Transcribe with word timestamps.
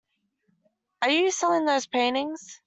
Are 1.03 1.11
you 1.11 1.29
selling 1.29 1.65
those 1.67 1.85
paintings? 1.85 2.59